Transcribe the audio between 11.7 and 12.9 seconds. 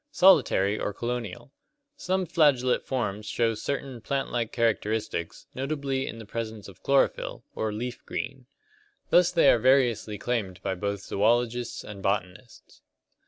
and botanists.